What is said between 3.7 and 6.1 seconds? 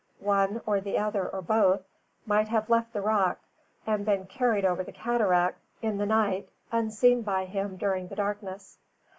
and been carried over the cataract in the